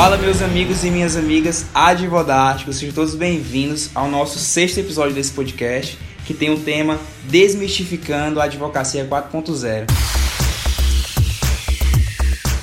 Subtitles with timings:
[0.00, 5.32] Fala, meus amigos e minhas amigas advodásticos, sejam todos bem-vindos ao nosso sexto episódio desse
[5.32, 9.86] podcast, que tem o tema Desmistificando a Advocacia 4.0.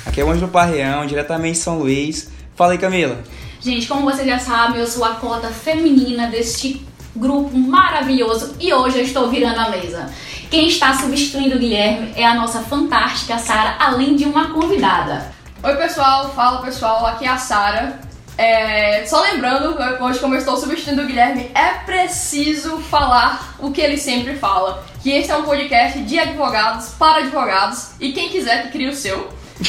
[0.06, 2.30] Aqui é o Ângelo Parreão, diretamente de São Luís.
[2.54, 3.22] Fala aí, Camila.
[3.60, 8.96] Gente, como vocês já sabem, eu sou a cota feminina deste grupo maravilhoso e hoje
[8.96, 10.10] eu estou virando a mesa.
[10.50, 15.35] Quem está substituindo o Guilherme é a nossa fantástica Sara, além de uma convidada.
[15.66, 17.98] Oi pessoal, fala pessoal, aqui é a Sara.
[18.38, 23.80] É, só lembrando, hoje como eu estou substituindo o Guilherme, é preciso falar o que
[23.80, 24.86] ele sempre fala.
[25.02, 28.94] Que esse é um podcast de advogados para advogados e quem quiser que crie o
[28.94, 29.28] seu.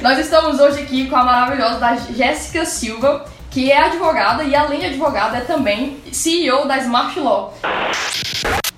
[0.00, 4.78] Nós estamos hoje aqui com a maravilhosa da Jéssica Silva, que é advogada e além
[4.78, 7.52] de advogada é também CEO da Smart Law.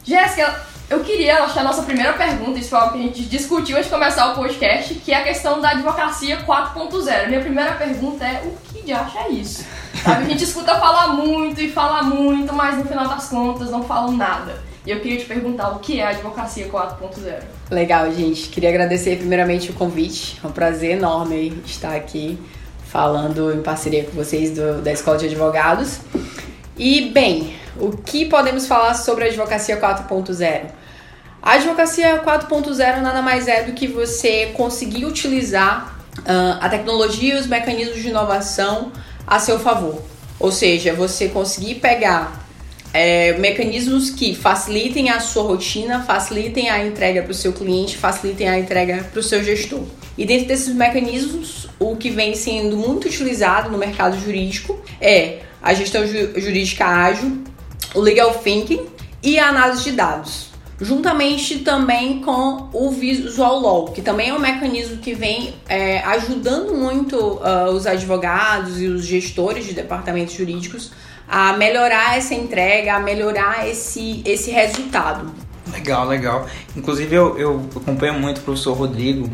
[0.02, 3.76] Jéssica, eu queria, que a nossa primeira pergunta, isso foi algo que a gente discutiu
[3.76, 7.28] antes de começar o podcast, que é a questão da advocacia 4.0.
[7.28, 9.64] Minha primeira pergunta é, o que de acha é isso?
[10.02, 13.84] Sabe, a gente escuta falar muito e fala muito, mas no final das contas não
[13.84, 14.60] falam nada.
[14.84, 17.40] E eu queria te perguntar o que é a advocacia 4.0.
[17.70, 18.48] Legal, gente.
[18.48, 20.40] Queria agradecer primeiramente o convite.
[20.42, 22.36] É um prazer enorme estar aqui
[22.86, 26.00] falando em parceria com vocês do, da Escola de Advogados.
[26.76, 30.79] E, bem, o que podemos falar sobre a advocacia 4.0?
[31.42, 37.38] A advocacia 4.0 nada mais é do que você conseguir utilizar uh, a tecnologia e
[37.38, 38.92] os mecanismos de inovação
[39.26, 40.02] a seu favor.
[40.38, 42.46] Ou seja, você conseguir pegar
[42.92, 48.48] é, mecanismos que facilitem a sua rotina, facilitem a entrega para o seu cliente, facilitem
[48.48, 49.84] a entrega para o seu gestor.
[50.18, 55.72] E dentro desses mecanismos, o que vem sendo muito utilizado no mercado jurídico é a
[55.72, 57.38] gestão ju jurídica ágil,
[57.94, 58.86] o legal thinking
[59.22, 60.49] e a análise de dados.
[60.80, 66.74] Juntamente também com o Visual Law, que também é um mecanismo que vem é, ajudando
[66.74, 70.90] muito uh, os advogados e os gestores de departamentos jurídicos
[71.28, 75.30] a melhorar essa entrega, a melhorar esse, esse resultado.
[75.70, 76.46] Legal, legal.
[76.74, 79.30] Inclusive eu, eu acompanho muito o professor Rodrigo,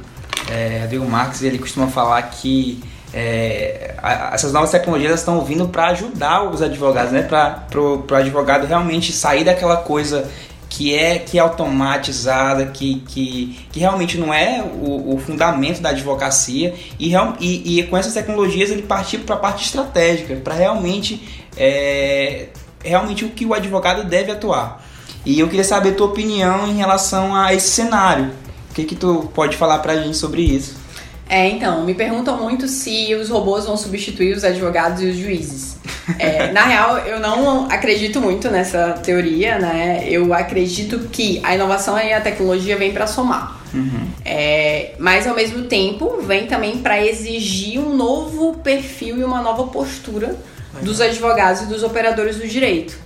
[0.51, 2.83] é, Rodrigo Marques, ele costuma falar que
[3.15, 3.95] é,
[4.33, 7.23] essas novas tecnologias estão vindo para ajudar os advogados, né?
[7.23, 10.31] Para o advogado realmente sair daquela coisa
[10.69, 15.91] que é que é automatizada, que, que, que realmente não é o, o fundamento da
[15.91, 21.47] advocacia e, e, e, com essas tecnologias ele partir para a parte estratégica, para realmente
[21.57, 22.49] é,
[22.83, 24.85] realmente o que o advogado deve atuar.
[25.25, 28.31] E eu queria saber tua opinião em relação a esse cenário.
[28.71, 30.86] O que que tu pode falar para a gente sobre isso?
[31.29, 35.77] É, então, me perguntam muito se os robôs vão substituir os advogados e os juízes.
[36.19, 40.07] É, na real, eu não acredito muito nessa teoria, né?
[40.09, 43.61] Eu acredito que a inovação e a tecnologia vêm para somar.
[43.75, 44.09] Uhum.
[44.25, 49.65] É, mas ao mesmo tempo vem também para exigir um novo perfil e uma nova
[49.65, 50.37] postura
[50.81, 52.97] dos advogados e dos operadores do direito.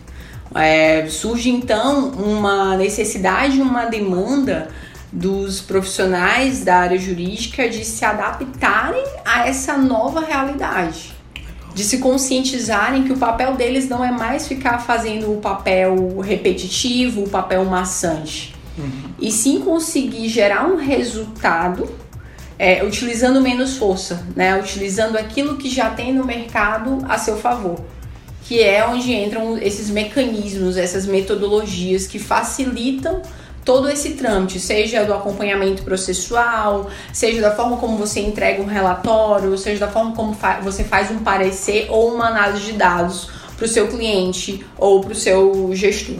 [0.54, 4.68] É, surge então uma necessidade, uma demanda
[5.12, 11.12] dos profissionais da área jurídica de se adaptarem a essa nova realidade,
[11.74, 17.24] de se conscientizarem que o papel deles não é mais ficar fazendo o papel repetitivo,
[17.24, 18.90] o papel maçante, uhum.
[19.18, 21.88] e sim conseguir gerar um resultado
[22.58, 24.58] é, utilizando menos força, né?
[24.58, 27.80] utilizando aquilo que já tem no mercado a seu favor
[28.50, 33.22] que é onde entram esses mecanismos, essas metodologias que facilitam
[33.64, 39.56] todo esse trâmite, seja do acompanhamento processual, seja da forma como você entrega um relatório,
[39.56, 43.66] seja da forma como fa você faz um parecer ou uma análise de dados para
[43.66, 46.16] o seu cliente ou para o seu gestor.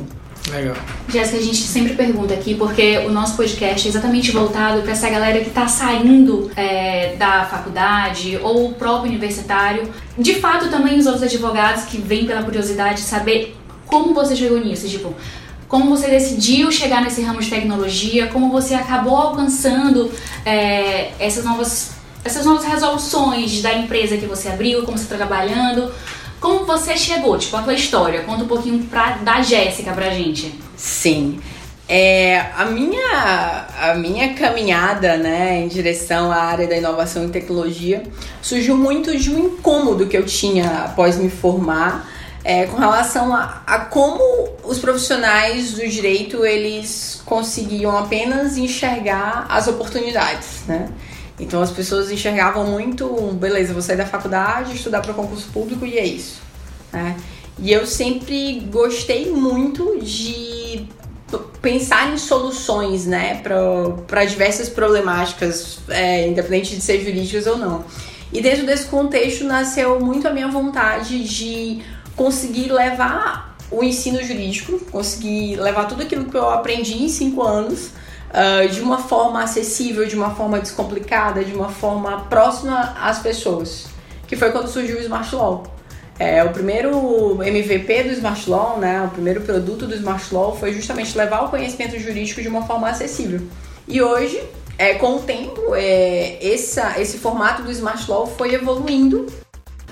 [0.49, 0.75] Legal.
[1.09, 5.09] Jéssica, a gente sempre pergunta aqui, porque o nosso podcast é exatamente voltado para essa
[5.09, 9.89] galera que está saindo é, da faculdade ou o próprio universitário.
[10.19, 14.59] De fato, também os outros advogados que vêm pela curiosidade de saber como você chegou
[14.59, 14.89] nisso.
[14.89, 15.15] Tipo,
[15.71, 20.11] como você decidiu chegar nesse ramo de tecnologia, como você acabou alcançando
[20.45, 25.91] é, essas novas essas novas resoluções da empresa que você abriu, como você está trabalhando,
[26.39, 28.25] como você chegou, tipo a tua história.
[28.25, 30.55] Conta um pouquinho pra, da Jéssica pra gente.
[30.77, 31.41] Sim.
[31.89, 38.03] É, a, minha, a minha caminhada né, em direção à área da inovação e tecnologia
[38.43, 42.07] surgiu muito de um incômodo que eu tinha após me formar
[42.43, 49.69] é, com relação a, a, como os profissionais do direito eles conseguiam apenas enxergar as
[49.69, 50.89] oportunidades, né?
[51.39, 55.99] Então as pessoas enxergavam muito, beleza, vou sair da faculdade, estudar para concurso público e
[55.99, 56.41] é isso.
[56.93, 57.17] Né?
[57.59, 60.87] E eu sempre gostei muito de
[61.63, 67.85] pensar em soluções, né, para diversas problemáticas, é, independente de ser jurídicas ou não.
[68.33, 71.83] E dentro desse contexto nasceu muito a minha vontade de
[72.17, 77.91] conseguir levar o ensino jurídico, conseguir levar tudo aquilo que eu aprendi em cinco anos
[78.31, 83.87] uh, de uma forma acessível, de uma forma descomplicada, de uma forma próxima às pessoas.
[84.27, 85.65] Que foi quando surgiu o Smart Law.
[86.19, 90.73] É, o primeiro MVP do Smart Law, né, o primeiro produto do Smart Law foi
[90.73, 93.41] justamente levar o conhecimento jurídico de uma forma acessível.
[93.89, 94.39] E hoje,
[94.77, 99.27] é, com o tempo, é, essa, esse formato do Smart Law foi evoluindo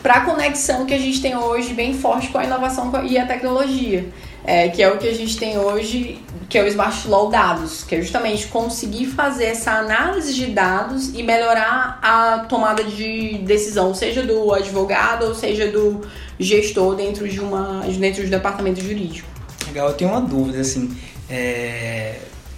[0.08, 3.26] para a conexão que a gente tem hoje bem forte com a inovação e a
[3.26, 4.08] tecnologia,
[4.42, 6.18] é, que é o que a gente tem hoje,
[6.48, 11.10] que é o Smart Law Dados, que é justamente conseguir fazer essa análise de dados
[11.14, 16.00] e melhorar a tomada de decisão, seja do advogado ou seja do
[16.40, 19.28] gestor dentro de uma dentro do departamento jurídico.
[19.66, 20.96] Legal, eu tenho uma dúvida assim,
[21.28, 22.14] é...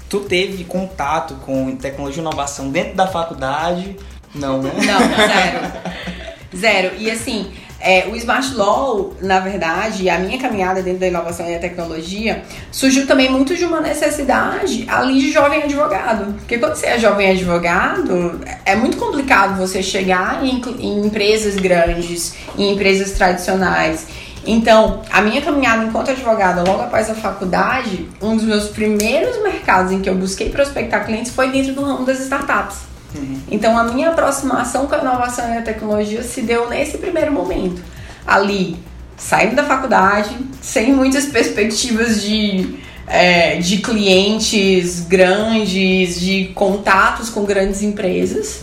[0.09, 3.97] tu teve contato com tecnologia e inovação dentro da faculdade?
[4.33, 4.71] Não, né?
[4.77, 6.11] Não, zero.
[6.55, 6.93] Zero.
[6.99, 7.51] E assim,
[7.81, 12.43] é, o Smart Law, na verdade, a minha caminhada dentro da inovação e da tecnologia
[12.71, 16.35] surgiu também muito de uma necessidade ali de jovem advogado.
[16.35, 22.35] Porque quando você é jovem advogado, é muito complicado você chegar em, em empresas grandes,
[22.59, 24.07] em empresas tradicionais.
[24.47, 29.93] Então, a minha caminhada enquanto advogada, logo após a faculdade, um dos meus primeiros mercados
[29.93, 32.90] em que eu busquei prospectar clientes foi dentro do ramo das startups.
[33.15, 33.41] Uhum.
[33.51, 37.83] Então a minha aproximação com a inovação e a tecnologia se deu nesse primeiro momento.
[38.27, 38.77] Ali,
[39.17, 47.83] saindo da faculdade, sem muitas perspectivas de, é, de clientes grandes, de contatos com grandes
[47.83, 48.63] empresas.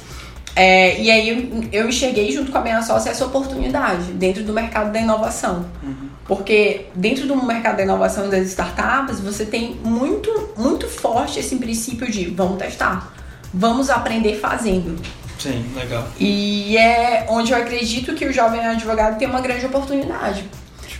[0.55, 4.51] É, e aí eu, eu enxerguei junto com a minha sócia essa oportunidade dentro do
[4.51, 5.65] mercado da inovação.
[5.83, 6.07] Uhum.
[6.25, 12.09] Porque dentro do mercado da inovação das startups, você tem muito, muito forte esse princípio
[12.11, 13.13] de vamos testar
[13.57, 14.95] vamos aprender fazendo.
[15.39, 16.07] Sim, legal.
[16.19, 20.49] E é onde eu acredito que o jovem advogado tem uma grande oportunidade.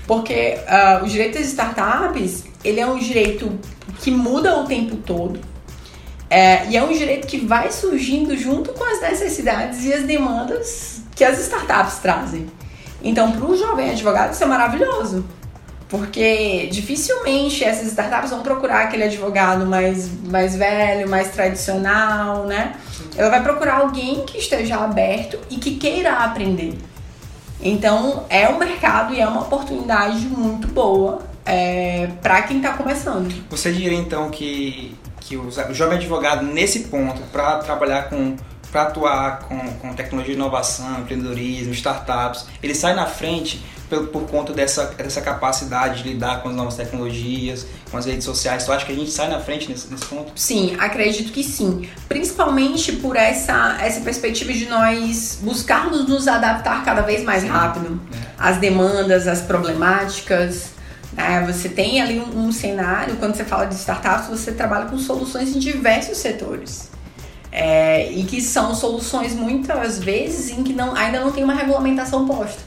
[0.05, 3.59] Porque uh, o direito das startups, ele é um direito
[3.99, 5.39] que muda o tempo todo.
[6.29, 11.01] É, e é um direito que vai surgindo junto com as necessidades e as demandas
[11.15, 12.47] que as startups trazem.
[13.01, 15.25] Então, para o jovem advogado, isso é maravilhoso.
[15.89, 22.75] Porque dificilmente essas startups vão procurar aquele advogado mais, mais velho, mais tradicional, né?
[23.15, 26.77] Ela vai procurar alguém que esteja aberto e que queira aprender.
[27.61, 33.33] Então é um mercado e é uma oportunidade muito boa é, para quem está começando.
[33.49, 38.35] Você diria então que, que o jovem advogado nesse ponto para trabalhar com
[38.69, 44.29] para atuar com, com tecnologia de inovação, empreendedorismo, startups, ele sai na frente por, por
[44.29, 48.65] conta dessa, dessa capacidade de lidar com as novas tecnologias, com as redes sociais.
[48.65, 50.31] Tu acha que a gente sai na frente nesse, nesse ponto?
[50.35, 51.87] Sim, acredito que sim.
[52.07, 58.17] Principalmente por essa, essa perspectiva de nós buscarmos nos adaptar cada vez mais rápido é.
[58.37, 60.71] às demandas, às problemáticas.
[61.15, 64.97] É, você tem ali um, um cenário, quando você fala de startups, você trabalha com
[64.99, 66.89] soluções em diversos setores.
[67.49, 72.27] É, e que são soluções muitas vezes em que não, ainda não tem uma regulamentação
[72.27, 72.66] posta.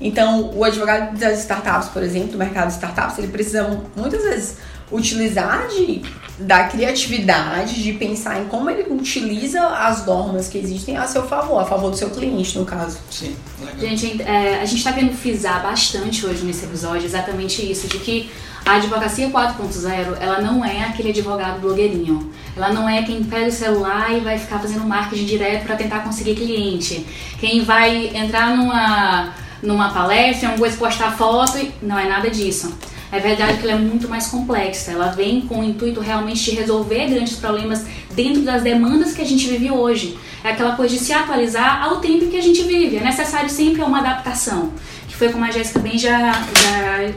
[0.00, 4.56] Então, o advogado das startups, por exemplo, do mercado de startups, ele precisa muitas vezes
[4.90, 6.02] utilizar de,
[6.38, 11.60] da criatividade, de pensar em como ele utiliza as normas que existem a seu favor,
[11.60, 12.98] a favor do seu cliente, no caso.
[13.10, 13.80] Sim, legal.
[13.80, 18.30] Gente, é, a gente está querendo frisar bastante hoje nesse episódio exatamente isso, de que
[18.64, 22.32] a advocacia 4.0, ela não é aquele advogado blogueirinho.
[22.56, 26.00] Ela não é quem pega o celular e vai ficar fazendo marketing direto para tentar
[26.00, 27.06] conseguir cliente.
[27.38, 29.32] Quem vai entrar numa,
[29.62, 32.76] numa palestra, um coisa postar foto, e não é nada disso.
[33.10, 34.90] É verdade que ela é muito mais complexa.
[34.90, 37.84] Ela vem com o intuito realmente de resolver grandes problemas
[38.14, 40.18] dentro das demandas que a gente vive hoje.
[40.42, 42.96] É aquela coisa de se atualizar ao tempo que a gente vive.
[42.96, 44.72] É necessário sempre uma adaptação.
[45.08, 47.12] Que foi como a Jéssica bem já, já,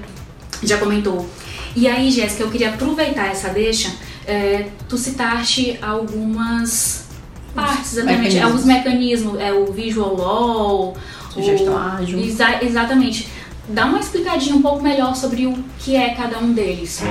[0.64, 1.28] já comentou.
[1.76, 3.92] E aí, Jéssica, eu queria aproveitar essa deixa.
[4.26, 7.08] É, tu citaste algumas
[7.54, 8.44] partes, exatamente, mecanismos.
[8.44, 10.98] alguns mecanismos, é, o visual law,
[11.40, 12.20] sugestão ágil.
[12.20, 13.28] Exa exatamente.
[13.68, 17.02] Dá uma explicadinha um pouco melhor sobre o que é cada um deles.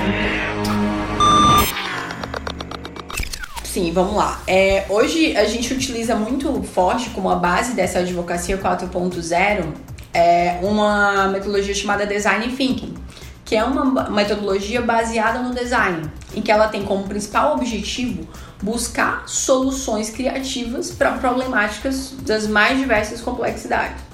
[3.63, 4.41] Sim, vamos lá.
[4.45, 9.65] É, hoje a gente utiliza muito forte como a base dessa advocacia 4.0
[10.13, 12.95] é uma metodologia chamada Design Thinking
[13.49, 18.27] que é uma metodologia baseada no design, em que ela tem como principal objetivo
[18.61, 24.08] buscar soluções criativas para problemáticas das mais diversas complexidades.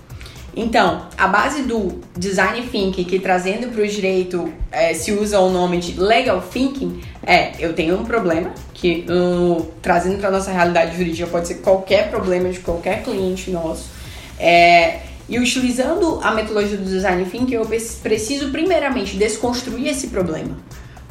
[0.55, 5.50] Então, a base do design thinking, que trazendo para o direito é, se usa o
[5.50, 10.95] nome de legal thinking, é eu tenho um problema que uh, trazendo para nossa realidade
[10.95, 13.89] jurídica pode ser qualquer problema de qualquer cliente nosso
[14.39, 17.65] É, e utilizando a metodologia do design thinking, eu
[18.01, 20.57] preciso primeiramente desconstruir esse problema.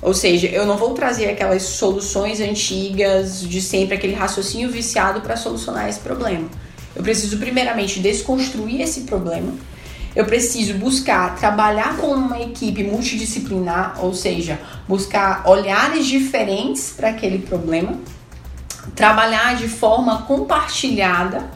[0.01, 5.37] Ou seja, eu não vou trazer aquelas soluções antigas de sempre, aquele raciocínio viciado para
[5.37, 6.49] solucionar esse problema.
[6.95, 9.53] Eu preciso primeiramente desconstruir esse problema.
[10.15, 17.39] Eu preciso buscar trabalhar com uma equipe multidisciplinar, ou seja, buscar olhares diferentes para aquele
[17.39, 17.99] problema,
[18.95, 21.51] trabalhar de forma compartilhada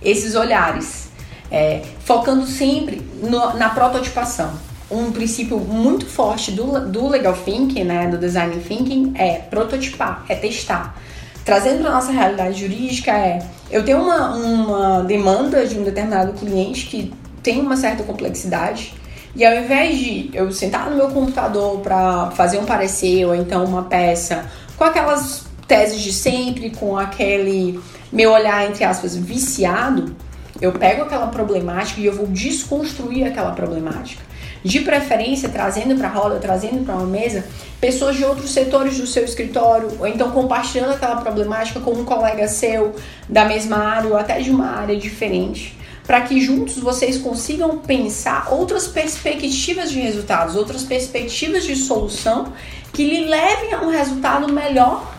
[0.00, 1.08] esses olhares,
[1.50, 4.52] é, focando sempre no, na prototipação.
[4.88, 10.36] Um princípio muito forte do, do legal thinking, né, do design thinking, é prototipar, é
[10.36, 10.96] testar.
[11.44, 13.38] Trazendo para nossa realidade jurídica é,
[13.70, 18.94] eu tenho uma, uma demanda de um determinado cliente que tem uma certa complexidade
[19.36, 23.64] e ao invés de eu sentar no meu computador para fazer um parecer ou então
[23.64, 24.46] uma peça
[24.76, 27.78] com aquelas teses de sempre, com aquele
[28.10, 30.16] meu olhar entre aspas viciado,
[30.60, 34.22] eu pego aquela problemática e eu vou desconstruir aquela problemática
[34.64, 37.44] de preferência trazendo para a roda, trazendo para uma mesa
[37.78, 42.48] pessoas de outros setores do seu escritório, ou então compartilhando aquela problemática com um colega
[42.48, 42.94] seu
[43.28, 48.48] da mesma área ou até de uma área diferente, para que juntos vocês consigam pensar
[48.50, 52.54] outras perspectivas de resultados, outras perspectivas de solução
[52.90, 55.12] que lhe levem a um resultado melhor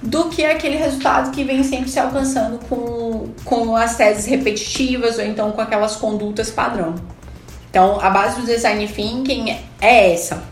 [0.00, 5.24] do que aquele resultado que vem sempre se alcançando com, com as teses repetitivas ou
[5.24, 6.94] então com aquelas condutas padrão.
[7.74, 9.50] Então, a base do design thinking
[9.80, 10.44] é essa.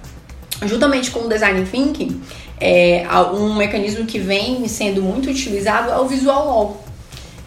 [0.65, 2.21] Juntamente com o design thinking,
[2.59, 6.85] é, um mecanismo que vem sendo muito utilizado é o visual law,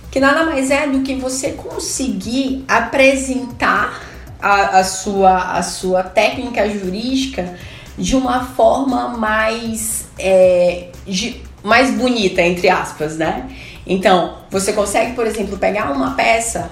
[0.09, 4.01] que nada mais é do que você conseguir apresentar
[4.41, 7.55] a, a, sua, a sua técnica jurídica
[7.97, 13.49] de uma forma mais, é, de, mais bonita, entre aspas, né?
[13.85, 16.71] Então, você consegue, por exemplo, pegar uma peça,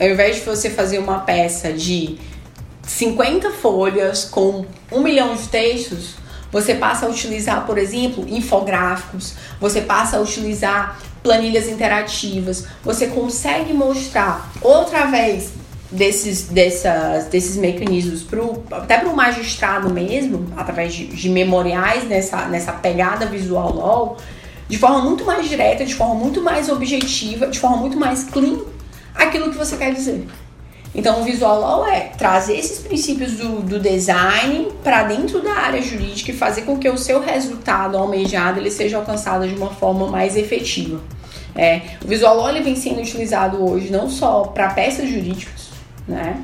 [0.00, 2.18] ao invés de você fazer uma peça de
[2.82, 6.14] 50 folhas com um milhão de textos,
[6.50, 13.72] você passa a utilizar, por exemplo, infográficos, você passa a utilizar planilhas interativas, você consegue
[13.72, 15.52] mostrar outra vez
[15.90, 22.46] desses, dessas, desses mecanismos pro, até para o magistrado mesmo, através de, de, memoriais nessa,
[22.46, 24.16] nessa pegada visual LOL,
[24.68, 28.58] de forma muito mais direta, de forma muito mais objetiva, de forma muito mais clean,
[29.14, 30.26] aquilo que você quer dizer.
[30.94, 35.80] Então, o visual law é trazer esses princípios do, do design para dentro da área
[35.80, 40.08] jurídica e fazer com que o seu resultado almejado ele seja alcançado de uma forma
[40.08, 41.00] mais efetiva.
[41.54, 45.68] É, o visual law ele vem sendo utilizado hoje não só para peças jurídicas,
[46.08, 46.40] né,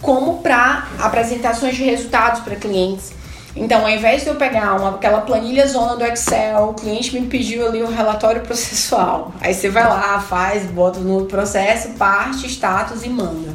[0.00, 3.12] como para apresentações de resultados para clientes.
[3.54, 7.26] Então, ao invés de eu pegar uma, aquela planilha zona do Excel, o cliente me
[7.26, 9.32] pediu ali o um relatório processual.
[9.40, 13.54] Aí você vai lá, faz, bota no processo, parte, status e manda.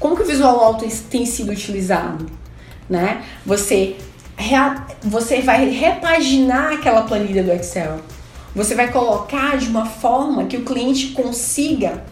[0.00, 2.26] Como que o visual alto tem sido utilizado?
[2.88, 3.22] Né?
[3.44, 3.96] Você,
[5.02, 8.00] você vai repaginar aquela planilha do Excel.
[8.56, 12.02] Você vai colocar de uma forma que o cliente consiga,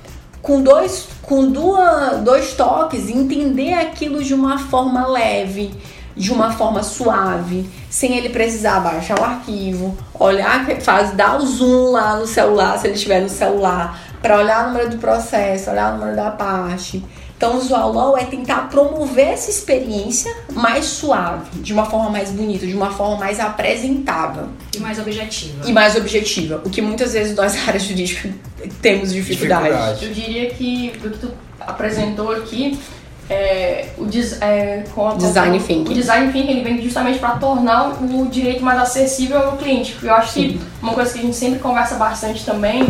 [0.41, 5.73] com dois, com duas, dois toques, entender aquilo de uma forma leve,
[6.15, 11.93] de uma forma suave, sem ele precisar baixar o arquivo, olhar, faz, dar o zoom
[11.93, 15.95] lá no celular, se ele estiver no celular, para olhar o número do processo, olhar
[15.95, 17.03] o número da parte.
[17.39, 22.33] Então, o Visual Law é tentar promover essa experiência mais suave, de uma forma mais
[22.33, 24.49] bonita, de uma forma mais apresentável.
[24.75, 25.69] E mais objetiva.
[25.69, 26.61] E mais objetiva.
[26.65, 28.33] O que muitas vezes nós, áreas jurídicas,
[28.83, 29.67] temos dificuldade.
[29.67, 30.05] dificuldade.
[30.05, 31.31] Eu diria que do que tu
[31.61, 32.77] apresentou aqui,
[33.31, 35.93] é, o des, é, com a, design thinking.
[35.93, 39.97] O design thinking ele vem justamente para tornar o direito mais acessível ao cliente.
[40.03, 40.49] Eu acho Sim.
[40.49, 42.85] que uma coisa que a gente sempre conversa bastante também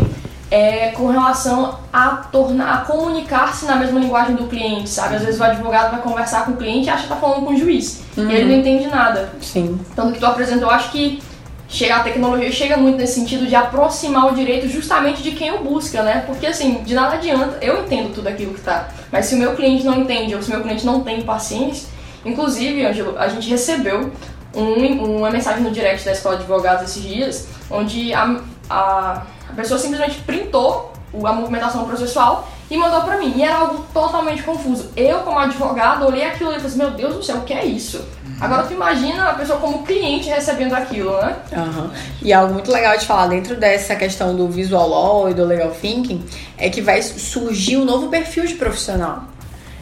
[0.50, 5.16] é com relação a tornar, a comunicar-se na mesma linguagem do cliente, sabe?
[5.16, 7.52] Às vezes o advogado vai conversar com o cliente e acha que tá falando com
[7.52, 8.02] o juiz.
[8.16, 8.30] Uhum.
[8.30, 9.30] E ele não entende nada.
[9.40, 9.78] Sim.
[9.92, 11.22] Então, do que tu apresentou, eu acho que
[11.68, 15.58] chega, a tecnologia chega muito nesse sentido de aproximar o direito justamente de quem o
[15.58, 16.24] busca, né?
[16.26, 19.54] Porque assim, de nada adianta, eu entendo tudo aquilo que tá, mas se o meu
[19.54, 21.88] cliente não entende ou se o meu cliente não tem paciência,
[22.24, 24.10] inclusive, Angelo, a gente recebeu
[24.54, 29.52] um, uma mensagem no direct da Escola de Advogados esses dias, onde a, a a
[29.54, 30.92] pessoa simplesmente printou
[31.24, 33.32] a movimentação processual e mandou para mim.
[33.34, 34.90] E era algo totalmente confuso.
[34.94, 37.64] Eu, como advogado, olhei aquilo e falei assim, meu Deus do céu, o que é
[37.64, 37.96] isso?
[37.96, 38.36] Uhum.
[38.40, 41.36] Agora tu imagina a pessoa como cliente recebendo aquilo, né?
[41.52, 41.90] Uhum.
[42.20, 45.70] E algo muito legal de falar dentro dessa questão do visual law e do legal
[45.70, 46.22] thinking
[46.58, 49.24] é que vai surgir um novo perfil de profissional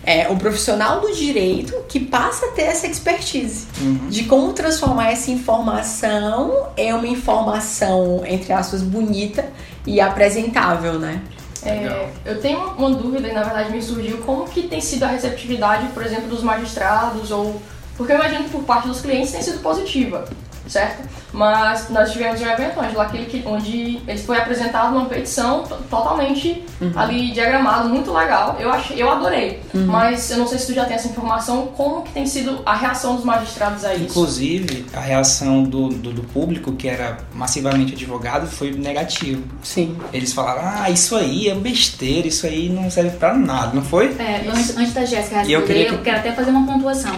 [0.06, 4.08] é um profissional do direito que passa a ter essa expertise uhum.
[4.08, 9.44] de como transformar essa informação em uma informação, entre aspas, bonita
[9.84, 11.20] e apresentável, né?
[11.64, 15.08] É, eu tenho uma dúvida e na verdade me surgiu como que tem sido a
[15.08, 17.60] receptividade, por exemplo, dos magistrados ou
[17.96, 20.28] porque eu imagino que por parte dos clientes tem sido positiva
[20.68, 21.08] certo?
[21.32, 26.64] Mas nós tivemos um evento onde, lá que, onde eles foi apresentado uma petição totalmente
[26.80, 26.92] uhum.
[26.96, 28.56] ali diagramado, muito legal.
[28.58, 29.60] Eu achei, eu adorei.
[29.74, 29.86] Uhum.
[29.86, 32.74] Mas eu não sei se tu já tem essa informação, como que tem sido a
[32.74, 34.04] reação dos magistrados a isso?
[34.04, 39.42] Inclusive, a reação do, do, do público, que era massivamente advogado, foi negativo.
[39.62, 39.96] Sim.
[40.12, 44.06] Eles falaram, ah, isso aí é besteira, isso aí não serve para nada, não foi?
[44.18, 45.94] É, antes, antes da Jéssica responder, eu, que...
[45.94, 47.16] eu quero até fazer uma pontuação.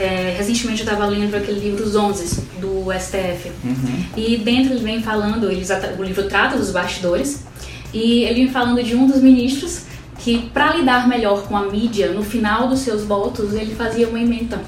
[0.00, 3.52] É, recentemente eu estava lendo aquele livro Os Onze, do STF.
[3.62, 4.04] Uhum.
[4.16, 7.44] E dentro ele vem falando, eles, o livro trata dos bastidores,
[7.92, 9.82] e ele vem falando de um dos ministros
[10.18, 14.18] que, para lidar melhor com a mídia, no final dos seus votos, ele fazia uma
[14.18, 14.62] emenda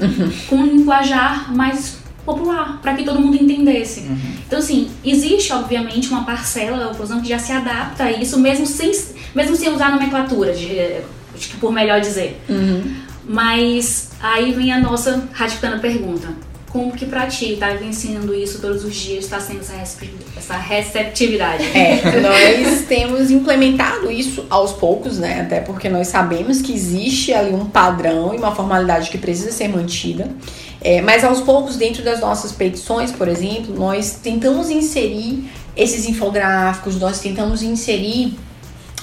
[0.00, 0.30] uhum.
[0.48, 4.00] com um linguajar mais popular, para que todo mundo entendesse.
[4.00, 4.18] Uhum.
[4.46, 8.66] Então, assim, existe, obviamente, uma parcela da oposição que já se adapta a isso, mesmo
[8.66, 8.92] sem,
[9.34, 10.68] mesmo sem usar nomenclatura, de,
[11.36, 12.40] de, por melhor dizer.
[12.48, 12.94] Uhum.
[13.32, 16.28] Mas aí vem a nossa radicando pergunta.
[16.68, 19.60] Como que pra ti tá vencendo isso todos os dias, tá sendo
[20.36, 21.64] essa receptividade?
[21.74, 25.40] É, nós temos implementado isso aos poucos, né?
[25.40, 29.68] Até porque nós sabemos que existe ali um padrão e uma formalidade que precisa ser
[29.68, 30.30] mantida.
[30.82, 37.00] É, mas aos poucos, dentro das nossas petições, por exemplo, nós tentamos inserir esses infográficos,
[37.00, 38.36] nós tentamos inserir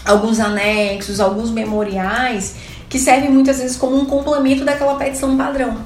[0.06, 2.56] alguns anexos, alguns memoriais
[2.90, 5.78] que serve muitas vezes como um complemento daquela petição padrão.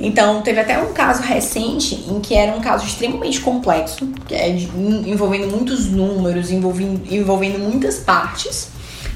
[0.00, 4.48] Então, teve até um caso recente em que era um caso extremamente complexo, que é
[4.48, 8.68] envolvendo muitos números, envolvendo, envolvendo muitas partes,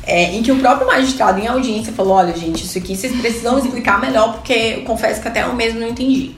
[0.06, 3.58] é, em que o próprio magistrado em audiência falou: olha, gente, isso aqui vocês precisam
[3.58, 6.32] explicar melhor, porque eu confesso que até eu mesmo não entendi.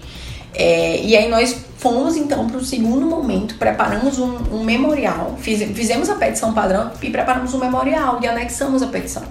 [0.55, 5.61] É, e aí nós fomos então para o segundo momento, preparamos um, um memorial, fiz,
[5.77, 9.25] fizemos a petição padrão e preparamos um memorial e anexamos a petição.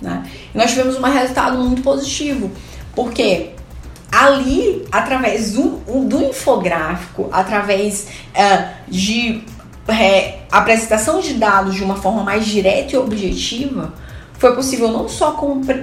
[0.00, 0.24] Né?
[0.54, 2.50] E nós tivemos um resultado muito positivo,
[2.94, 3.50] porque
[4.10, 9.44] ali, através do, do infográfico, através uh, de
[9.88, 13.92] é, apresentação de dados de uma forma mais direta e objetiva,
[14.38, 15.36] foi possível não só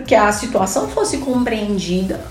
[0.07, 2.21] que a situação fosse compreendida,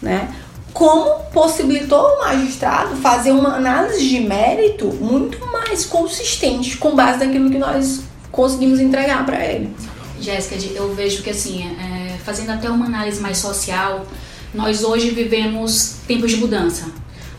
[0.00, 0.28] né,
[0.72, 7.50] como possibilitou o magistrado fazer uma análise de mérito muito mais consistente com base naquilo
[7.50, 9.74] que nós conseguimos entregar para ele.
[10.20, 14.06] Jéssica, eu vejo que assim, é, fazendo até uma análise mais social,
[14.54, 16.90] nós hoje vivemos tempos de mudança.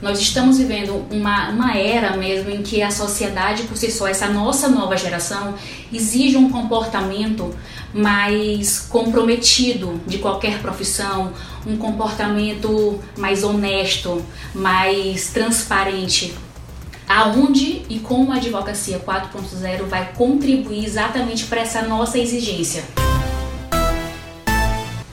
[0.02, 4.30] Nós estamos vivendo uma, uma era mesmo em que a sociedade por si só, essa
[4.30, 5.56] nossa nova geração,
[5.92, 7.54] exige um comportamento
[7.94, 11.34] mais comprometido de qualquer profissão,
[11.68, 16.34] um comportamento mais honesto, mais transparente
[17.10, 22.84] aonde e como a advocacia 4.0 vai contribuir exatamente para essa nossa exigência.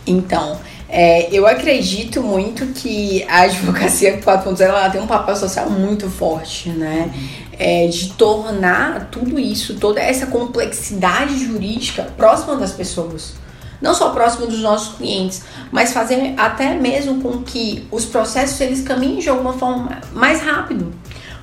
[0.07, 6.11] Então, é, eu acredito muito que a advocacia 4.0 ela tem um papel social muito
[6.11, 7.11] forte, né?
[7.59, 13.35] É, de tornar tudo isso, toda essa complexidade jurídica próxima das pessoas.
[13.81, 18.83] Não só próximo dos nossos clientes, mas fazer até mesmo com que os processos eles
[18.83, 20.93] caminhem de alguma forma mais rápido.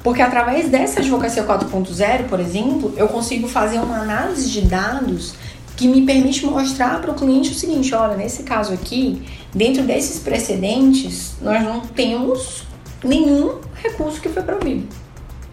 [0.03, 5.33] Porque através dessa advocacia 4.0, por exemplo, eu consigo fazer uma análise de dados
[5.77, 10.19] que me permite mostrar para o cliente o seguinte: olha, nesse caso aqui, dentro desses
[10.19, 12.63] precedentes, nós não temos
[13.03, 14.87] nenhum recurso que foi provido.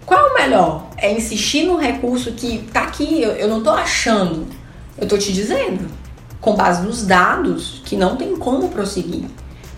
[0.04, 0.88] Qual é o melhor?
[0.96, 4.46] É insistir no recurso que está aqui, eu, eu não estou achando,
[4.98, 5.88] eu estou te dizendo,
[6.40, 9.26] com base nos dados, que não tem como prosseguir.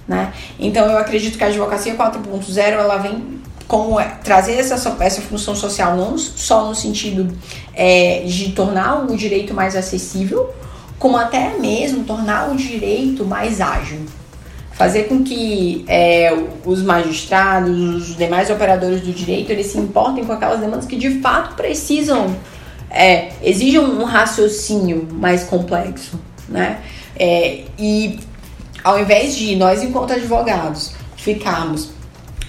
[0.09, 0.33] Né?
[0.59, 3.41] Então eu acredito que a advocacia 4.0 ela vem
[3.73, 7.35] como é, trazer essa, essa função social não só no sentido
[7.73, 10.53] é, de tornar o direito mais acessível,
[10.99, 14.01] como até mesmo tornar o direito mais ágil.
[14.73, 20.35] Fazer com que é, os magistrados, os demais operadores do direito, eles se importem com
[20.35, 22.37] aquelas demandas que de fato precisam,
[22.91, 26.83] é, exijam um raciocínio mais complexo, né?
[27.17, 28.21] É, e
[28.85, 32.02] ao invés de nós, enquanto advogados, ficarmos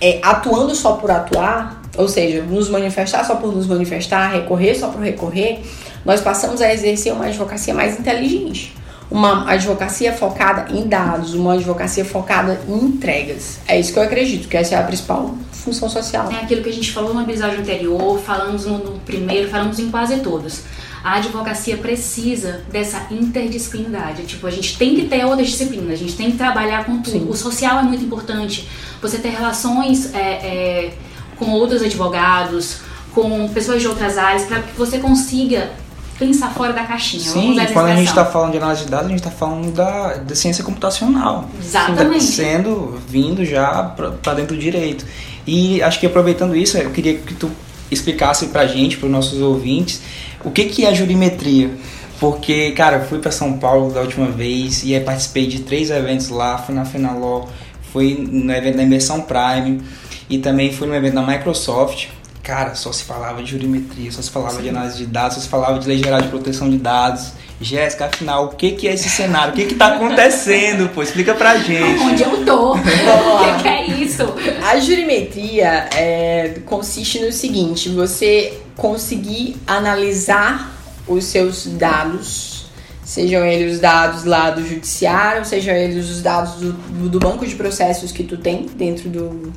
[0.04, 4.90] é, atuando só por atuar, ou seja, nos manifestar só por nos manifestar, recorrer só
[4.90, 5.62] por recorrer,
[6.04, 8.76] nós passamos a exercer uma advocacia mais inteligente.
[9.10, 13.60] Uma advocacia focada em dados, uma advocacia focada em entregas.
[13.66, 16.30] É isso que eu acredito, que essa é a principal função social.
[16.32, 20.18] É aquilo que a gente falou no episódio anterior, falamos no, primeiro, falamos em quase
[20.18, 20.64] todos
[21.04, 24.24] a advocacia precisa dessa interdisciplinaridade.
[24.24, 27.12] Tipo, a gente tem que ter outras disciplinas, a gente tem que trabalhar com tudo.
[27.12, 27.28] Sim.
[27.30, 28.68] O social é muito importante.
[29.02, 30.94] Você ter relações é, é,
[31.36, 32.78] com outros advogados,
[33.14, 35.72] com pessoas de outras áreas, para que você consiga
[36.18, 37.24] pensar fora da caixinha.
[37.24, 40.14] Sim, quando a gente está falando de análise de dados, a gente está falando da,
[40.14, 41.50] da ciência computacional.
[41.60, 42.24] Exatamente.
[42.24, 45.06] Sendo, vindo já para dentro do direito.
[45.46, 47.52] E acho que aproveitando isso, eu queria que tu
[47.92, 50.02] explicasse pra gente, para os nossos ouvintes,
[50.44, 51.72] o que, que é jurimetria.
[52.20, 55.90] Porque, cara, eu fui para São Paulo da última vez e aí participei de três
[55.90, 57.48] eventos lá, fui na Finaló,
[57.92, 59.82] fui no evento da Imersão Prime
[60.30, 62.08] e também fui no evento da Microsoft.
[62.42, 65.48] Cara, só se falava de jurimetria, só se falava de análise de dados, só se
[65.50, 67.34] falava de lei geral de proteção de dados.
[67.62, 69.54] Jéssica, afinal, o que, que é esse cenário?
[69.54, 71.02] O que que tá acontecendo, pô?
[71.02, 72.02] Explica pra gente.
[72.02, 72.74] Onde eu tô?
[72.76, 74.24] o que, que é isso?
[74.66, 80.72] A jurimetria é, consiste no seguinte: você conseguir analisar
[81.08, 82.66] os seus dados,
[83.04, 86.74] sejam eles os dados lá do judiciário, sejam eles os dados do,
[87.10, 89.54] do banco de processos que tu tem dentro do,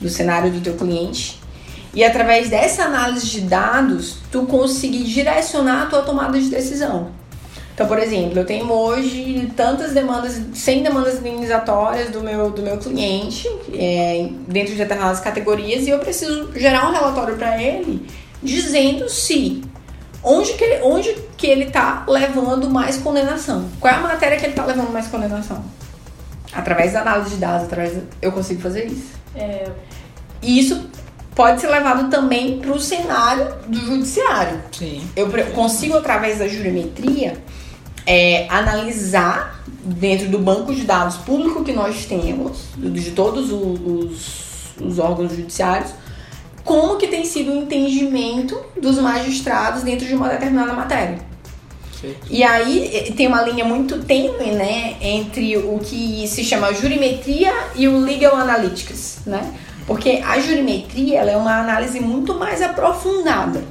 [0.00, 1.40] do cenário do teu cliente.
[1.94, 7.10] E através dessa análise de dados, tu conseguir direcionar a tua tomada de decisão.
[7.74, 12.78] Então, por exemplo, eu tenho hoje tantas demandas, 100 demandas indenizatórias do meu, do meu
[12.78, 18.06] cliente, é, dentro de determinadas categorias, e eu preciso gerar um relatório para ele
[18.42, 19.62] dizendo se
[20.22, 23.68] onde que, ele, onde que ele tá levando mais condenação.
[23.80, 25.64] Qual é a matéria que ele tá levando mais condenação?
[26.52, 29.12] Através da análise de dados, através da- eu consigo fazer isso.
[29.34, 29.68] É,
[30.42, 30.88] E isso
[31.34, 34.60] pode ser levado também para o cenário do judiciário.
[34.72, 35.02] Sim.
[35.16, 37.38] Eu consigo, através da jurimetria,
[38.06, 44.98] é, analisar dentro do banco de dados público que nós temos, de todos os, os
[44.98, 45.90] órgãos judiciários,
[46.66, 51.18] como que tem sido o entendimento dos magistrados dentro de uma determinada matéria.
[52.28, 57.52] E aí eh, tem uma linha muito tênue, né, entre o que se chama jurimetria
[57.74, 59.54] e o legal analytics, né?
[59.86, 63.62] Porque a jurimetria ela é uma análise muito mais aprofundada,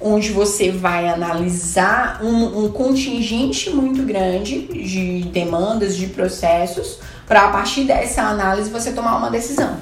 [0.00, 7.48] onde você vai analisar um, um contingente muito grande de demandas, de processos, para a
[7.48, 9.78] partir dessa análise você tomar uma decisão.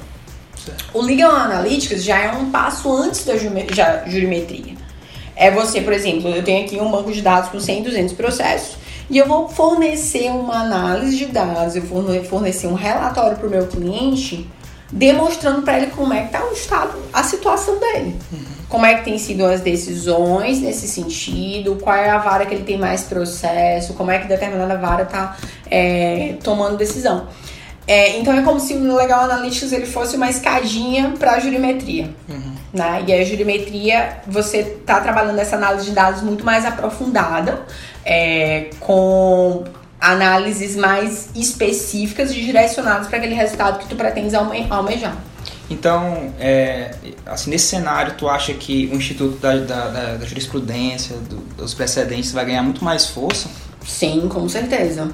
[0.65, 0.85] Certo.
[0.95, 4.75] O legal analytics já é um passo antes da jurimetria.
[5.35, 8.77] É você, por exemplo, eu tenho aqui um banco de dados com 100, 200 processos
[9.11, 13.51] e eu vou fornecer uma análise de dados, eu vou fornecer um relatório para o
[13.51, 14.49] meu cliente,
[14.91, 18.17] demonstrando para ele como é que está o estado, a situação dele.
[18.69, 22.65] Como é que tem sido as decisões nesse sentido, qual é a vara que ele
[22.65, 25.37] tem mais processo, como é que determinada vara está
[26.43, 27.27] tomando decisão.
[27.87, 32.11] É, então é como se o Legal Analytics ele fosse uma escadinha para a jurimetria.
[32.73, 33.05] Né?
[33.07, 37.61] E a jurimetria, você está trabalhando essa análise de dados muito mais aprofundada,
[38.05, 39.65] é, com
[40.01, 45.17] análises mais específicas e direcionadas para aquele resultado que tu pretendes alme- almejar.
[45.71, 46.93] Então, é,
[47.27, 51.73] assim, nesse cenário, tu acha que o Instituto da, da, da- da Jurisprudência, do- dos
[51.75, 53.49] precedentes, vai ganhar muito mais força?
[53.87, 55.11] Sim, com certeza.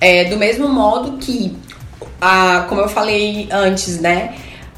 [0.00, 1.56] É, do mesmo modo que,
[2.20, 4.34] a, como eu falei antes, né?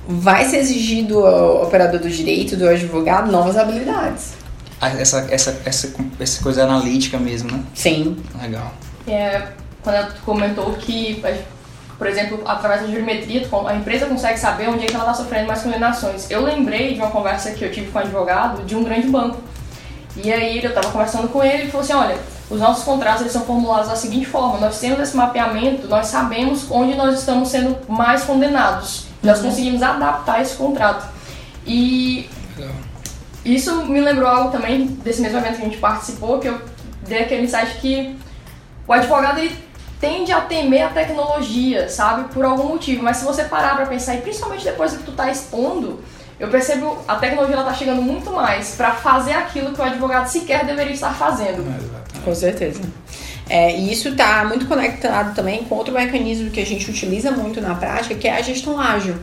[0.07, 4.33] Vai ser exigido ao operador do direito, do advogado, novas habilidades.
[4.81, 7.63] Ah, Essa, essa, essa, essa coisa analítica mesmo, né?
[7.75, 8.17] Sim.
[8.41, 8.73] Legal.
[9.07, 9.43] é,
[9.83, 11.23] quando tu comentou que,
[11.97, 15.15] por exemplo, através da jurimetria, tu- a empresa consegue saber onde é que ela está
[15.15, 16.31] sofrendo mais condenações.
[16.31, 19.39] Eu lembrei de uma conversa que eu tive com um advogado de um grande banco.
[20.17, 22.17] E aí eu estava conversando com ele e ele falou assim, olha,
[22.55, 26.71] os nossos contratos eles são formulados da seguinte forma, nós temos esse mapeamento, nós sabemos
[26.71, 29.07] onde nós estamos sendo mais condenados.
[29.23, 31.09] Nós conseguimos adaptar esse contrato.
[31.67, 32.75] E Legal.
[33.45, 36.61] isso me lembrou algo também desse mesmo evento que a gente participou, que eu
[37.03, 38.17] dei aquele insight que
[38.87, 39.59] o advogado ele
[40.01, 42.33] tende a temer a tecnologia, sabe?
[42.33, 43.03] Por algum motivo.
[43.03, 46.05] Mas se você parar pra pensar, e principalmente depois do que tu tá expondo,
[46.39, 50.29] eu percebo a tecnologia ela tá chegando muito mais pra fazer aquilo que o advogado
[50.29, 51.63] sequer deveria estar fazendo.
[51.63, 52.04] Exatamente.
[52.25, 52.81] Com certeza.
[53.49, 57.61] É, e isso está muito conectado também com outro mecanismo que a gente utiliza muito
[57.61, 59.17] na prática, que é a gestão ágil.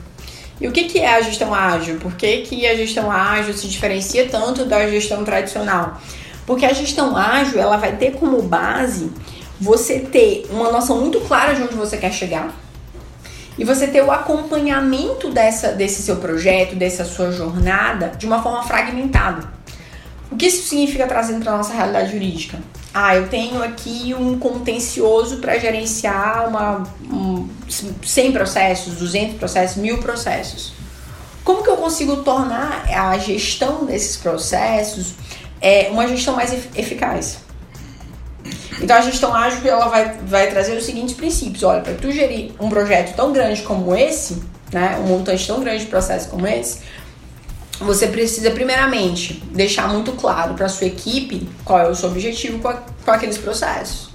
[0.60, 1.98] E o que, que é a gestão ágil?
[1.98, 6.00] Por que, que a gestão ágil se diferencia tanto da gestão tradicional?
[6.46, 9.12] Porque a gestão ágil ela vai ter como base
[9.60, 12.56] você ter uma noção muito clara de onde você quer chegar
[13.58, 18.64] e você ter o acompanhamento dessa, desse seu projeto, dessa sua jornada de uma forma
[18.64, 19.48] fragmentada.
[20.32, 22.60] O que isso significa trazendo para nossa realidade jurídica?
[22.93, 27.47] Ah, eu tenho aqui um contencioso para gerenciar uma, um,
[28.04, 30.73] 100 processos, 200 processos, mil processos.
[31.43, 35.13] Como que eu consigo tornar a gestão desses processos
[35.62, 37.38] é, uma gestão mais ef- eficaz?
[38.82, 41.63] Então a gestão ágil ela vai, vai trazer os seguintes princípios.
[41.63, 45.86] Olha, para tu gerir um projeto tão grande como esse, né, um montante tão grande
[45.86, 46.80] de processos como esse,
[47.82, 52.67] você precisa primeiramente deixar muito claro para sua equipe qual é o seu objetivo com,
[52.67, 54.10] a, com aqueles processos.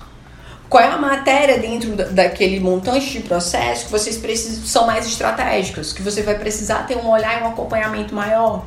[0.69, 5.07] Qual é a matéria dentro da, daquele montante de processo que vocês precisam são mais
[5.07, 8.67] estratégicas, que você vai precisar ter um olhar e um acompanhamento maior.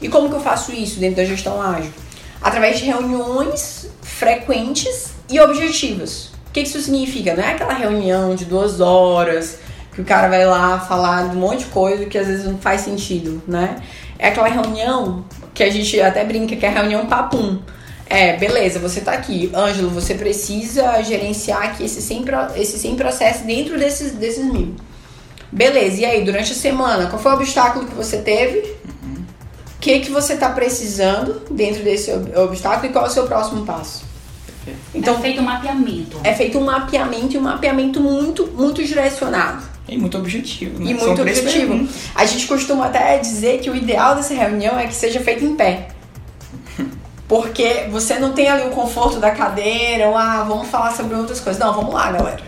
[0.00, 1.92] E como que eu faço isso dentro da gestão ágil?
[2.40, 6.26] Através de reuniões frequentes e objetivas.
[6.48, 7.34] O que isso significa?
[7.34, 9.58] Não é aquela reunião de duas horas
[9.94, 12.58] que o cara vai lá falar de um monte de coisa que às vezes não
[12.58, 13.76] faz sentido, né?
[14.24, 17.58] É aquela reunião que a gente até brinca que é a reunião papum.
[18.06, 19.52] É, beleza, você tá aqui.
[19.54, 22.24] Ângelo, você precisa gerenciar aqui esse 100,
[22.56, 24.76] esse 100 processo dentro desses, desses mil.
[25.52, 28.60] Beleza, e aí, durante a semana, qual foi o obstáculo que você teve?
[28.60, 33.66] O que, que você tá precisando dentro desse obstáculo e qual é o seu próximo
[33.66, 34.04] passo?
[34.94, 36.18] Então, é feito um mapeamento.
[36.24, 39.73] É feito um mapeamento e um mapeamento muito, muito direcionado.
[39.88, 40.82] E muito objetivo.
[40.82, 40.92] Né?
[40.92, 41.88] E muito objetivo.
[42.14, 45.54] A gente costuma até dizer que o ideal dessa reunião é que seja feito em
[45.54, 45.88] pé.
[47.28, 51.40] Porque você não tem ali o conforto da cadeira, ou ah, vamos falar sobre outras
[51.40, 51.60] coisas.
[51.60, 52.42] Não, vamos lá, galera.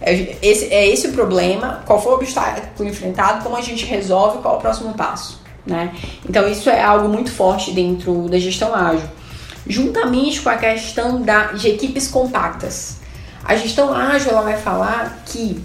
[0.00, 4.38] É esse, é esse o problema, qual foi o obstáculo enfrentado, como a gente resolve,
[4.38, 5.40] qual é o próximo passo.
[5.66, 5.92] Né?
[6.28, 9.06] Então isso é algo muito forte dentro da gestão ágil.
[9.66, 12.96] Juntamente com a questão da, de equipes compactas.
[13.44, 15.60] A gestão ágil ela vai falar que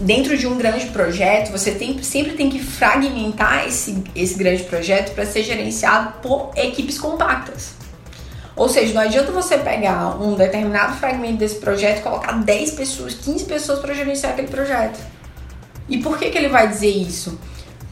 [0.00, 5.14] dentro de um grande projeto, você tem, sempre tem que fragmentar esse, esse grande projeto
[5.14, 7.72] para ser gerenciado por equipes compactas.
[8.56, 13.14] Ou seja, não adianta você pegar um determinado fragmento desse projeto e colocar 10 pessoas,
[13.14, 14.98] 15 pessoas para gerenciar aquele projeto.
[15.88, 17.38] E por que, que ele vai dizer isso?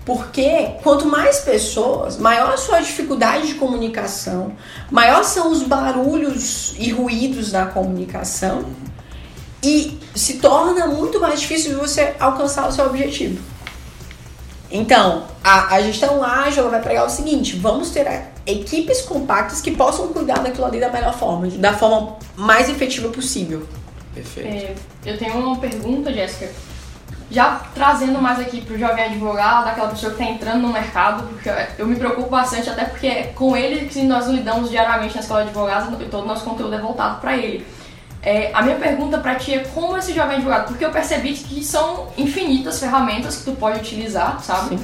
[0.04, 4.52] Porque quanto mais pessoas, maior a sua dificuldade de comunicação,
[4.90, 8.64] maior são os barulhos e ruídos da comunicação,
[9.62, 13.42] e se torna muito mais difícil de você alcançar o seu objetivo.
[14.70, 18.06] Então, a, a gestão ágil ela vai pregar o seguinte: vamos ter
[18.46, 23.66] equipes compactas que possam cuidar daquilo ali da melhor forma, da forma mais efetiva possível.
[24.14, 24.48] Perfeito.
[24.48, 24.74] É,
[25.06, 26.50] eu tenho uma pergunta, Jéssica.
[27.30, 31.24] Já trazendo mais aqui para o jovem advogado, aquela pessoa que está entrando no mercado,
[31.28, 35.20] porque eu me preocupo bastante, até porque é com ele que nós lidamos diariamente na
[35.20, 37.66] escola de advogados e todo o nosso conteúdo é voltado para ele.
[38.22, 41.64] É, a minha pergunta para ti é como esse jovem advogado, porque eu percebi que
[41.64, 44.78] são infinitas ferramentas que tu pode utilizar, sabe?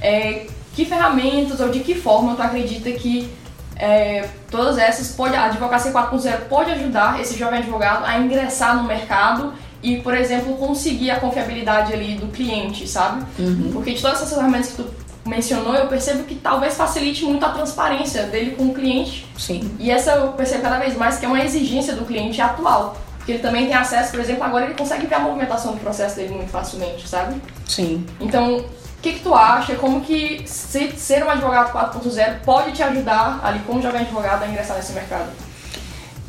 [0.00, 3.30] É, que ferramentas ou de que forma tu acredita que
[3.76, 8.84] é, todas essas pode a advocacia 4.0 pode ajudar esse jovem advogado a ingressar no
[8.84, 13.24] mercado e, por exemplo, conseguir a confiabilidade ali do cliente, sabe?
[13.38, 13.70] Uhum.
[13.72, 17.50] Porque de todas essas ferramentas que tu mencionou, eu percebo que talvez facilite muito a
[17.50, 19.26] transparência dele com o cliente.
[19.36, 19.70] Sim.
[19.78, 22.96] E essa eu percebo cada vez mais que é uma exigência do cliente atual.
[23.18, 26.14] Porque ele também tem acesso, por exemplo, agora ele consegue ver a movimentação do processo
[26.14, 27.40] dele muito facilmente, sabe?
[27.66, 28.06] Sim.
[28.20, 29.74] Então, o que, que tu acha?
[29.74, 34.76] Como que ser um advogado 4.0 pode te ajudar ali como jovem advogado a ingressar
[34.76, 35.28] nesse mercado?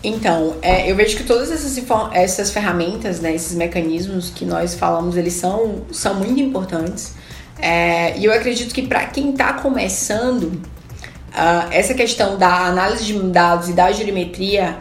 [0.04, 1.78] Então, é, eu vejo que todas essas,
[2.14, 7.14] essas ferramentas, né, esses mecanismos que nós falamos, eles são, são muito importantes.
[7.60, 13.20] É, e eu acredito que para quem está começando, uh, essa questão da análise de
[13.20, 14.78] dados e da geometria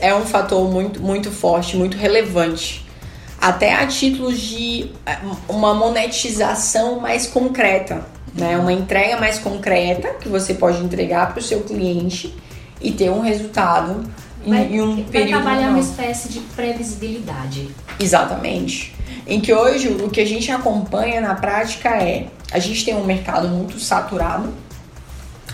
[0.00, 2.84] é um fator muito, muito forte, muito relevante.
[3.40, 8.56] Até a título de é, uma monetização mais concreta, né?
[8.56, 12.34] uma entrega mais concreta que você pode entregar para o seu cliente
[12.80, 14.10] e ter um resultado
[14.44, 15.12] vai, em um vai período.
[15.12, 15.70] Vai trabalhar menor.
[15.70, 17.68] uma espécie de previsibilidade.
[17.98, 22.94] Exatamente em que hoje o que a gente acompanha na prática é a gente tem
[22.94, 24.54] um mercado muito saturado,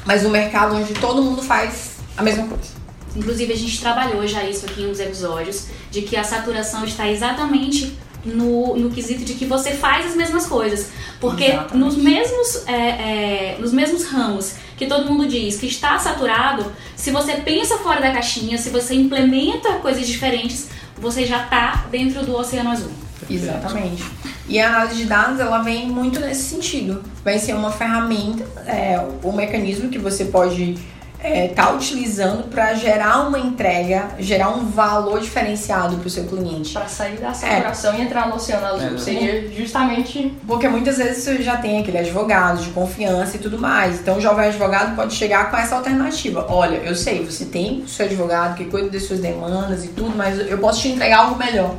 [0.05, 2.83] mas um mercado onde todo mundo faz a mesma coisa.
[3.17, 7.09] Inclusive a gente trabalhou já isso aqui em uns episódios, de que a saturação está
[7.09, 10.91] exatamente no, no quesito de que você faz as mesmas coisas.
[11.19, 16.73] Porque nos mesmos, é, é, nos mesmos ramos que todo mundo diz que está saturado,
[16.97, 20.69] se você pensa fora da caixinha, se você implementa coisas diferentes,
[21.03, 22.93] você já está dentro do oceano azul.
[23.29, 24.05] Exatamente.
[24.49, 27.03] E a análise de dados, ela vem muito nesse sentido.
[27.25, 30.79] Vai ser uma ferramenta, é, um mecanismo que você pode
[31.23, 36.25] estar é, tá utilizando para gerar uma entrega, gerar um valor diferenciado para o seu
[36.25, 36.73] cliente.
[36.73, 37.99] Para sair da saturação é.
[37.99, 38.97] e entrar no oceano azul.
[38.97, 38.99] É.
[38.99, 40.35] Seria justamente.
[40.47, 44.01] Porque muitas vezes você já tem aquele advogado de confiança e tudo mais.
[44.01, 46.47] Então o jovem advogado pode chegar com essa alternativa.
[46.49, 50.17] Olha, eu sei, você tem o seu advogado que cuida das suas demandas e tudo,
[50.17, 51.77] mas eu posso te entregar algo melhor.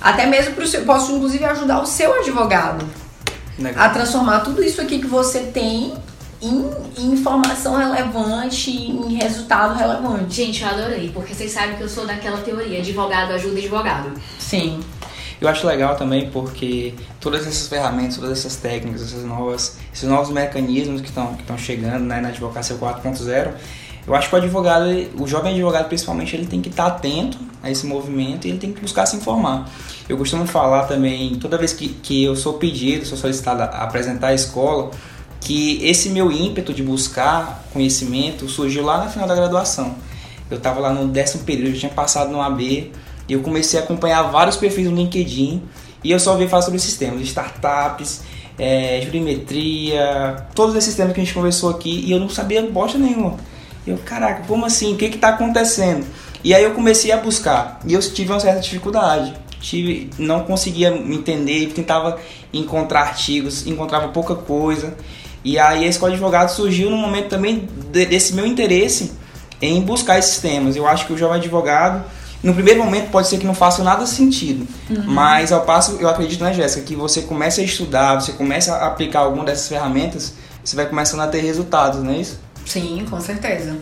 [0.00, 2.86] Até mesmo pro seu, posso inclusive ajudar o seu advogado
[3.58, 3.84] Legal.
[3.84, 5.92] a transformar tudo isso aqui que você tem
[6.42, 10.34] em, em, informação relevante, em resultado relevante.
[10.34, 14.12] Gente, eu adorei, porque vocês sabem que eu sou daquela teoria, advogado ajuda advogado.
[14.38, 14.80] Sim.
[15.40, 20.30] Eu acho legal também porque todas essas ferramentas, todas essas técnicas, essas novas, esses novos
[20.30, 23.54] mecanismos que estão que chegando né, na advocacia 4.0,
[24.06, 24.84] eu acho que o advogado,
[25.18, 28.72] o jovem advogado principalmente, ele tem que estar atento a esse movimento e ele tem
[28.72, 29.70] que buscar se informar.
[30.08, 34.28] Eu costumo falar também, toda vez que, que eu sou pedido, sou solicitado a apresentar
[34.28, 34.90] a escola,
[35.40, 39.94] que esse meu ímpeto de buscar conhecimento surgiu lá na final da graduação.
[40.50, 42.90] Eu estava lá no décimo período, eu tinha passado no AB,
[43.28, 45.62] e eu comecei a acompanhar vários perfis no LinkedIn,
[46.02, 48.22] e eu só vi falar sobre sistemas, startups,
[48.58, 52.98] é, jurimetria, todos esses temas que a gente conversou aqui, e eu não sabia bosta
[52.98, 53.36] nenhuma.
[53.86, 54.94] Eu, caraca, como assim?
[54.94, 56.06] O que está acontecendo?
[56.42, 59.32] E aí eu comecei a buscar, e eu tive uma certa dificuldade.
[59.60, 62.18] Tive, não conseguia me entender, tentava
[62.52, 64.96] encontrar artigos, encontrava pouca coisa.
[65.44, 69.12] E aí a escola de advogado surgiu no momento também desse meu interesse
[69.60, 70.76] em buscar esses temas.
[70.76, 72.04] Eu acho que o jovem advogado,
[72.42, 75.04] no primeiro momento, pode ser que não faça nada sentido, uhum.
[75.06, 78.86] mas ao passo, eu acredito, né, Jéssica, que você começa a estudar, você começa a
[78.86, 82.38] aplicar alguma dessas ferramentas, você vai começando a ter resultados, não é isso?
[82.64, 83.76] Sim, com certeza.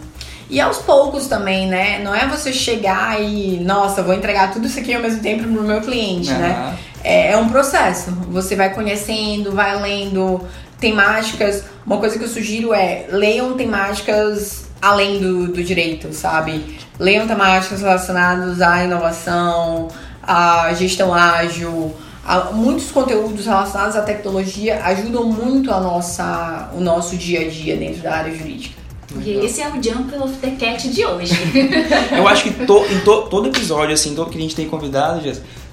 [0.50, 1.98] E aos poucos também, né?
[2.02, 5.62] Não é você chegar e, nossa, vou entregar tudo isso aqui ao mesmo tempo pro
[5.62, 6.38] meu cliente, uhum.
[6.38, 6.78] né?
[7.02, 8.10] É, é um processo.
[8.30, 10.40] Você vai conhecendo, vai lendo
[10.80, 11.64] temáticas.
[11.86, 16.78] Uma coisa que eu sugiro é leiam temáticas além do, do direito, sabe?
[16.98, 19.88] Leiam temáticas relacionadas à inovação,
[20.22, 21.94] à gestão ágil,
[22.28, 27.74] a, muitos conteúdos relacionados à tecnologia ajudam muito a nossa, o nosso dia a dia
[27.76, 28.76] dentro da área jurídica.
[29.24, 31.32] E esse é o Jump of the Cat de hoje.
[32.14, 35.22] eu acho que to, em to, todo episódio, assim, todo que a gente tem convidado,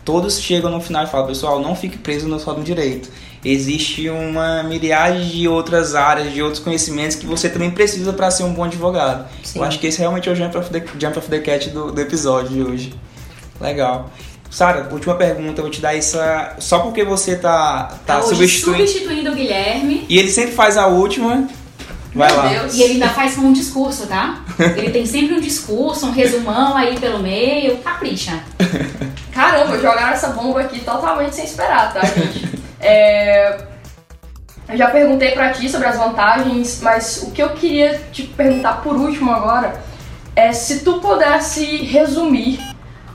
[0.05, 3.09] todos chegam no final e falam, pessoal, não fique preso no só no direito.
[3.43, 8.43] Existe uma miríade de outras áreas, de outros conhecimentos que você também precisa para ser
[8.43, 9.27] um bom advogado.
[9.43, 9.59] Sim.
[9.59, 11.91] Eu acho que esse realmente é o Jump of the, Jump of the Cat do,
[11.91, 12.93] do episódio de hoje.
[13.59, 14.11] Legal.
[14.49, 16.55] Sara, última pergunta, eu vou te dar essa.
[16.59, 18.87] Só porque você tá, tá, tá substituindo.
[18.87, 20.05] substituindo o Guilherme.
[20.07, 21.47] E ele sempre faz a última.
[22.15, 22.47] Vai Meu lá.
[22.47, 22.75] Deus.
[22.75, 24.39] E ele ainda faz com um discurso, tá?
[24.77, 27.77] Ele tem sempre um discurso, um resumão aí pelo meio.
[27.79, 28.41] Capricha.
[29.33, 32.55] Caramba, jogaram essa bomba aqui totalmente sem esperar, tá, gente?
[32.87, 33.57] É...
[34.69, 38.81] Eu já perguntei pra ti sobre as vantagens, mas o que eu queria te perguntar
[38.83, 39.81] por último agora
[40.35, 42.59] é se tu pudesse resumir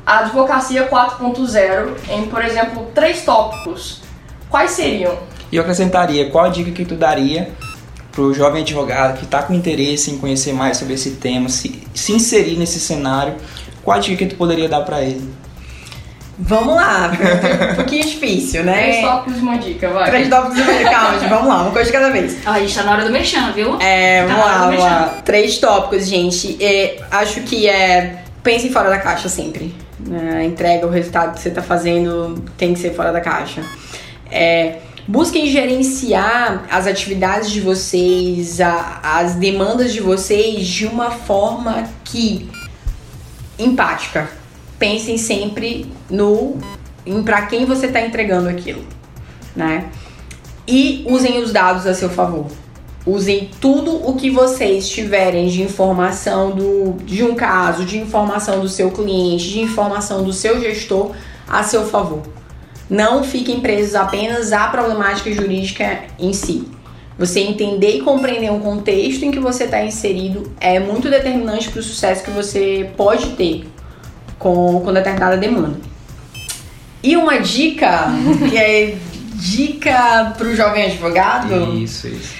[0.04, 4.02] a advocacia 4.0 em, por exemplo, três tópicos,
[4.48, 5.16] quais seriam?
[5.52, 7.52] E eu acrescentaria, qual a dica que tu daria
[8.20, 11.82] para o jovem advogado que está com interesse em conhecer mais sobre esse tema, se,
[11.94, 13.34] se inserir nesse cenário,
[13.82, 15.32] qual a dica que tu poderia dar para ele?
[16.38, 17.10] Vamos lá,
[17.72, 18.72] um pouquinho difícil, né?
[18.72, 20.10] Três tópicos de uma dica, vai.
[20.10, 22.36] Três tópicos de uma dica, calma, vamos lá, uma coisa de cada vez.
[22.46, 23.78] Ó, a gente tá na hora do mexão, viu?
[23.80, 25.14] É, tá vamos lá, vamos lá.
[25.24, 26.62] Três tópicos, gente.
[26.62, 28.24] É, acho que é.
[28.42, 29.74] Pense fora da caixa sempre.
[30.34, 33.62] A entrega, o resultado que você tá fazendo tem que ser fora da caixa.
[34.30, 34.78] É
[35.10, 42.48] Busquem gerenciar as atividades de vocês, a, as demandas de vocês de uma forma que
[43.58, 44.30] empática.
[44.78, 46.56] Pensem sempre no
[47.04, 48.84] em para quem você está entregando aquilo,
[49.56, 49.90] né?
[50.64, 52.46] E usem os dados a seu favor.
[53.04, 58.68] Usem tudo o que vocês tiverem de informação do, de um caso, de informação do
[58.68, 61.10] seu cliente, de informação do seu gestor
[61.48, 62.22] a seu favor.
[62.90, 66.66] Não fiquem presos apenas à problemática jurídica em si.
[67.16, 71.78] Você entender e compreender um contexto em que você está inserido é muito determinante para
[71.78, 73.68] o sucesso que você pode ter
[74.38, 75.78] com, com determinada demanda.
[77.02, 78.08] E uma dica,
[78.50, 78.96] que é
[79.34, 81.74] dica para o jovem advogado.
[81.76, 82.34] Isso, isso.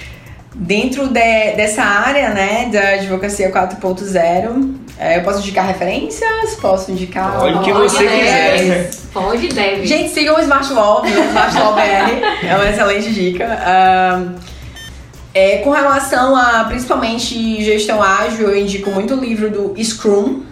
[0.53, 6.53] Dentro de, dessa área, né, da advocacia 4.0, é, eu posso indicar referências?
[6.61, 7.39] Posso indicar.
[7.39, 8.91] Pode o que você quiser.
[9.11, 9.87] Pode deve.
[9.87, 10.71] Gente, sigam o Smart
[11.03, 12.47] o Smart Law BR.
[12.47, 13.47] É uma excelente dica.
[13.47, 14.35] Um,
[15.33, 20.43] é, com relação a principalmente gestão ágil, eu indico muito o livro do Scrum.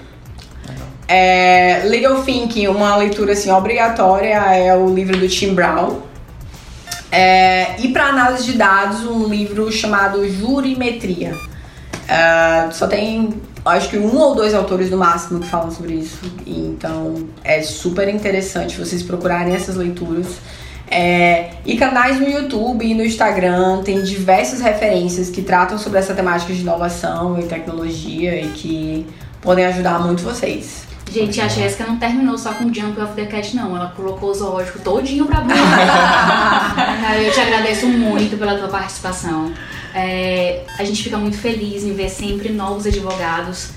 [1.07, 6.01] É, Legal Thinking, uma leitura assim, obrigatória, é o livro do Tim Brown.
[7.11, 11.35] É, e para análise de dados, um livro chamado Jurimetria.
[12.09, 16.19] Uh, só tem acho que um ou dois autores no máximo que falam sobre isso.
[16.45, 20.37] Então é super interessante vocês procurarem essas leituras.
[20.91, 26.15] É, e canais no YouTube e no Instagram tem diversas referências que tratam sobre essa
[26.15, 29.05] temática de inovação e tecnologia e que
[29.39, 30.89] podem ajudar muito vocês.
[31.11, 33.75] Gente, a Jéssica não terminou só com Jump of the Cat, não.
[33.75, 35.63] Ela colocou o zoológico todinho pra baixo.
[37.23, 39.51] Eu te agradeço muito pela tua participação.
[39.93, 43.69] É, a gente fica muito feliz em ver sempre novos advogados,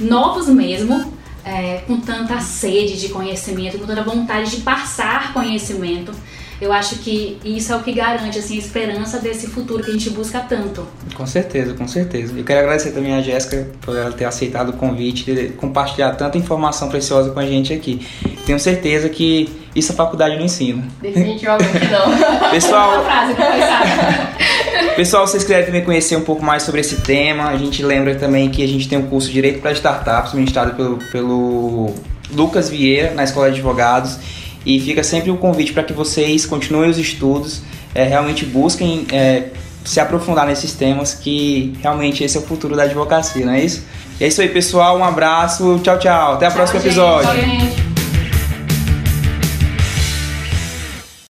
[0.00, 1.12] novos mesmo,
[1.44, 6.12] é, com tanta sede de conhecimento, com tanta vontade de passar conhecimento.
[6.60, 9.92] Eu acho que isso é o que garante assim, a esperança desse futuro que a
[9.92, 10.86] gente busca tanto.
[11.14, 12.32] Com certeza, com certeza.
[12.34, 16.38] Eu quero agradecer também a Jéssica por ela ter aceitado o convite, de compartilhar tanta
[16.38, 18.06] informação preciosa com a gente aqui.
[18.46, 20.82] Tenho certeza que isso a faculdade não ensina.
[21.02, 22.16] Definitivamente não.
[22.50, 23.34] Pessoal, frase,
[24.96, 28.48] Pessoal, vocês quiserem também conhecer um pouco mais sobre esse tema, a gente lembra também
[28.48, 31.94] que a gente tem um curso Direito para Startups, ministrado pelo, pelo
[32.32, 34.18] Lucas Vieira, na Escola de Advogados.
[34.64, 37.62] E fica sempre o convite para que vocês continuem os estudos,
[37.94, 39.48] é, realmente busquem é,
[39.84, 43.84] se aprofundar nesses temas, que realmente esse é o futuro da advocacia, não é isso?
[44.18, 44.98] E é isso aí, pessoal.
[44.98, 45.78] Um abraço.
[45.84, 46.34] Tchau, tchau.
[46.34, 46.88] Até o próximo gente.
[46.88, 47.28] episódio.
[47.28, 47.85] Tchau, gente.